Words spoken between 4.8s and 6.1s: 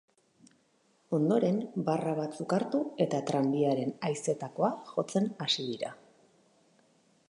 jotzen hasi dira.